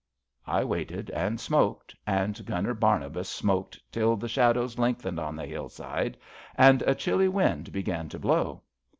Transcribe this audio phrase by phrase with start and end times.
[0.47, 6.17] I waited and smoked, and Gunner Barnabas smoked till the shadows lengthened on the hillside,
[6.55, 8.63] and a chilly wind began to blow.